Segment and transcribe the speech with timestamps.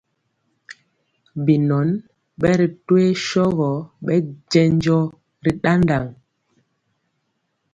[1.45, 1.89] Binɔn
[2.39, 3.69] ɓɛ ri toyee sɔgɔ
[4.05, 4.15] ɓɛ
[4.51, 4.97] jɛnjɔ
[5.43, 6.05] ri ɗaɗaŋ.